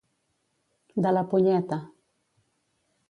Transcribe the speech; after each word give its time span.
De 1.07 1.11
la 1.17 1.23
punyeta. 1.35 1.81